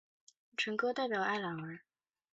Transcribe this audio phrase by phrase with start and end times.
[0.03, 1.79] 科克城则代表北爱尔兰。